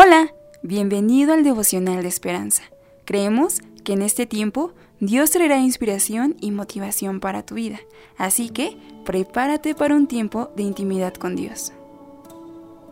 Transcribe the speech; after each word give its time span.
Hola, 0.00 0.32
bienvenido 0.62 1.32
al 1.32 1.42
devocional 1.42 2.02
de 2.02 2.08
esperanza. 2.08 2.62
Creemos 3.04 3.58
que 3.82 3.94
en 3.94 4.02
este 4.02 4.26
tiempo 4.26 4.70
Dios 5.00 5.32
traerá 5.32 5.58
inspiración 5.58 6.36
y 6.40 6.52
motivación 6.52 7.18
para 7.18 7.42
tu 7.42 7.56
vida, 7.56 7.80
así 8.16 8.48
que 8.48 8.76
prepárate 9.04 9.74
para 9.74 9.96
un 9.96 10.06
tiempo 10.06 10.52
de 10.54 10.62
intimidad 10.62 11.14
con 11.14 11.34
Dios. 11.34 11.72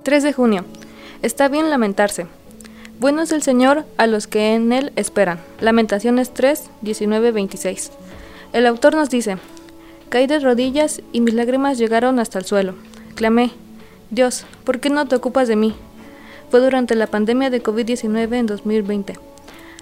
3 0.03 0.24
de 0.24 0.32
junio. 0.32 0.64
Está 1.22 1.46
bien 1.46 1.71
lamentarse. 1.71 2.27
Bueno 2.98 3.23
es 3.23 3.30
el 3.30 3.43
Señor 3.43 3.84
a 3.98 4.09
los 4.09 4.27
que 4.27 4.54
en 4.54 4.73
Él 4.73 4.93
esperan. 4.96 5.38
Lamentaciones 5.61 6.34
3, 6.34 6.70
19, 6.82 7.30
26. 7.30 7.93
El 8.52 8.66
autor 8.66 8.96
nos 8.96 9.11
dice, 9.11 9.38
Caí 10.09 10.27
de 10.27 10.41
rodillas 10.41 11.00
y 11.12 11.20
mis 11.20 11.34
lágrimas 11.34 11.79
llegaron 11.79 12.18
hasta 12.18 12.41
el 12.41 12.46
suelo. 12.46 12.75
Clamé, 13.14 13.52
Dios, 14.11 14.45
¿por 14.64 14.80
qué 14.80 14.91
no 14.91 15.07
te 15.07 15.14
ocupas 15.14 15.46
de 15.46 15.54
mí? 15.54 15.77
Fue 16.51 16.61
durante 16.61 16.95
la 16.95 17.09
pandemia 17.09 17.50
de 17.50 17.61
COVID-19 17.61 18.35
en 18.35 18.46
2020. 18.46 19.18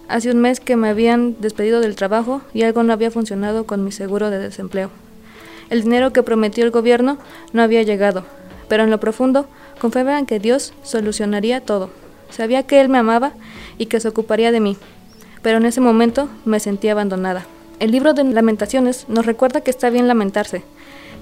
Hace 0.09 0.31
un 0.31 0.41
mes 0.41 0.61
que 0.61 0.77
me 0.77 0.89
habían 0.89 1.41
despedido 1.41 1.81
del 1.81 1.95
trabajo 1.95 2.41
y 2.55 2.63
algo 2.63 2.83
no 2.83 2.93
había 2.93 3.11
funcionado 3.11 3.67
con 3.67 3.85
mi 3.85 3.93
seguro 3.93 4.31
de 4.31 4.39
desempleo. 4.39 4.91
El 5.69 5.83
dinero 5.83 6.13
que 6.13 6.23
prometió 6.23 6.65
el 6.65 6.71
gobierno 6.71 7.19
no 7.53 7.63
había 7.63 7.83
llegado, 7.83 8.25
pero 8.69 8.83
en 8.83 8.91
lo 8.91 8.99
profundo 8.99 9.47
confiaba 9.79 10.25
que 10.25 10.39
Dios 10.39 10.73
solucionaría 10.83 11.61
todo. 11.61 11.91
Sabía 12.31 12.63
que 12.63 12.81
Él 12.81 12.89
me 12.89 12.99
amaba 12.99 13.33
y 13.77 13.87
que 13.87 14.01
se 14.01 14.09
ocuparía 14.09 14.51
de 14.51 14.61
mí, 14.61 14.79
pero 15.43 15.59
en 15.59 15.67
ese 15.67 15.83
momento 15.83 16.29
me 16.47 16.61
sentía 16.61 16.93
abandonada. 16.93 17.47
El 17.79 17.91
libro 17.91 18.15
de 18.15 18.25
lamentaciones 18.25 19.07
nos 19.09 19.27
recuerda 19.27 19.61
que 19.61 19.71
está 19.71 19.91
bien 19.91 20.09
lamentarse, 20.09 20.65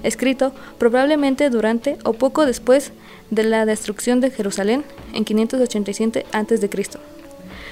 escrito 0.03 0.53
probablemente 0.77 1.49
durante 1.49 1.97
o 2.03 2.13
poco 2.13 2.45
después 2.45 2.91
de 3.31 3.43
la 3.43 3.65
destrucción 3.65 4.21
de 4.21 4.31
Jerusalén 4.31 4.83
en 5.13 5.25
587 5.25 6.25
a.C. 6.31 6.69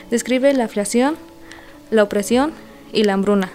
Describe 0.10 0.54
la 0.54 0.66
aflicción, 0.66 1.16
la 1.92 2.04
opresión 2.04 2.54
y 2.92 3.04
la 3.04 3.14
hambruna 3.14 3.52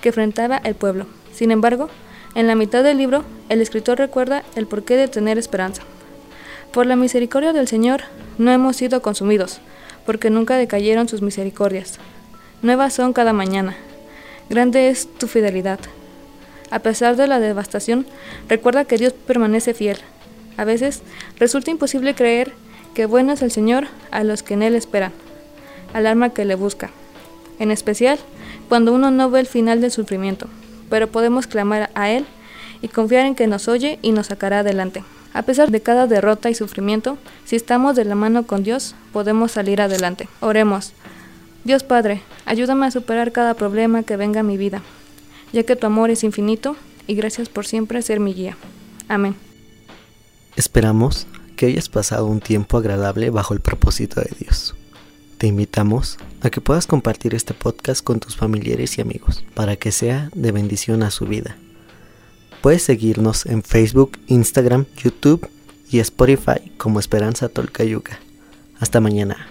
que 0.00 0.08
enfrentaba 0.08 0.58
el 0.58 0.74
pueblo. 0.74 1.06
Sin 1.32 1.50
embargo, 1.50 1.88
en 2.34 2.46
la 2.46 2.54
mitad 2.54 2.82
del 2.82 2.98
libro, 2.98 3.24
el 3.48 3.60
escritor 3.60 3.98
recuerda 3.98 4.44
el 4.54 4.66
porqué 4.66 4.96
de 4.96 5.08
tener 5.08 5.38
esperanza. 5.38 5.82
Por 6.72 6.86
la 6.86 6.96
misericordia 6.96 7.52
del 7.52 7.68
Señor 7.68 8.02
no 8.38 8.52
hemos 8.52 8.76
sido 8.76 9.02
consumidos, 9.02 9.60
porque 10.06 10.30
nunca 10.30 10.56
decayeron 10.56 11.08
sus 11.08 11.22
misericordias. 11.22 11.98
Nuevas 12.62 12.94
son 12.94 13.12
cada 13.12 13.32
mañana. 13.32 13.76
Grande 14.48 14.88
es 14.88 15.08
tu 15.18 15.26
fidelidad. 15.26 15.80
A 16.70 16.78
pesar 16.78 17.16
de 17.16 17.26
la 17.26 17.40
devastación, 17.40 18.06
recuerda 18.48 18.84
que 18.84 18.96
Dios 18.96 19.12
permanece 19.12 19.74
fiel. 19.74 19.98
A 20.56 20.64
veces 20.64 21.02
resulta 21.38 21.70
imposible 21.70 22.14
creer 22.14 22.52
que 22.94 23.06
bueno 23.06 23.32
es 23.32 23.42
el 23.42 23.50
Señor 23.50 23.88
a 24.10 24.22
los 24.22 24.42
que 24.42 24.54
en 24.54 24.62
Él 24.62 24.74
esperan, 24.74 25.12
al 25.92 26.06
alma 26.06 26.30
que 26.30 26.44
le 26.44 26.54
busca. 26.54 26.90
En 27.58 27.70
especial, 27.70 28.18
cuando 28.68 28.92
uno 28.92 29.10
no 29.10 29.30
ve 29.30 29.40
el 29.40 29.46
final 29.46 29.80
del 29.80 29.90
sufrimiento, 29.90 30.46
pero 30.88 31.08
podemos 31.08 31.46
clamar 31.46 31.90
a 31.94 32.10
Él 32.10 32.24
y 32.82 32.88
confiar 32.88 33.26
en 33.26 33.34
que 33.34 33.46
nos 33.46 33.68
oye 33.68 33.98
y 34.00 34.12
nos 34.12 34.28
sacará 34.28 34.60
adelante. 34.60 35.02
A 35.32 35.42
pesar 35.42 35.70
de 35.70 35.80
cada 35.80 36.06
derrota 36.06 36.50
y 36.50 36.54
sufrimiento, 36.54 37.18
si 37.44 37.56
estamos 37.56 37.96
de 37.96 38.04
la 38.04 38.14
mano 38.14 38.46
con 38.46 38.62
Dios, 38.62 38.94
podemos 39.12 39.52
salir 39.52 39.80
adelante. 39.80 40.28
Oremos. 40.40 40.92
Dios 41.64 41.84
Padre, 41.84 42.22
ayúdame 42.46 42.86
a 42.86 42.90
superar 42.90 43.32
cada 43.32 43.54
problema 43.54 44.02
que 44.02 44.16
venga 44.16 44.40
a 44.40 44.44
mi 44.44 44.56
vida 44.56 44.82
ya 45.52 45.62
que 45.62 45.76
tu 45.76 45.86
amor 45.86 46.10
es 46.10 46.24
infinito 46.24 46.76
y 47.06 47.14
gracias 47.14 47.48
por 47.48 47.66
siempre 47.66 48.02
ser 48.02 48.20
mi 48.20 48.34
guía. 48.34 48.56
Amén. 49.08 49.34
Esperamos 50.56 51.26
que 51.56 51.66
hayas 51.66 51.88
pasado 51.88 52.26
un 52.26 52.40
tiempo 52.40 52.78
agradable 52.78 53.30
bajo 53.30 53.54
el 53.54 53.60
propósito 53.60 54.20
de 54.20 54.30
Dios. 54.38 54.74
Te 55.38 55.46
invitamos 55.46 56.18
a 56.42 56.50
que 56.50 56.60
puedas 56.60 56.86
compartir 56.86 57.34
este 57.34 57.54
podcast 57.54 58.04
con 58.04 58.20
tus 58.20 58.36
familiares 58.36 58.98
y 58.98 59.00
amigos 59.00 59.44
para 59.54 59.76
que 59.76 59.90
sea 59.90 60.30
de 60.34 60.52
bendición 60.52 61.02
a 61.02 61.10
su 61.10 61.26
vida. 61.26 61.56
Puedes 62.62 62.82
seguirnos 62.82 63.46
en 63.46 63.62
Facebook, 63.62 64.18
Instagram, 64.26 64.84
YouTube 65.02 65.48
y 65.90 65.98
Spotify 66.00 66.70
como 66.76 67.00
Esperanza 67.00 67.48
Tolcayuca. 67.48 68.18
Hasta 68.78 69.00
mañana. 69.00 69.48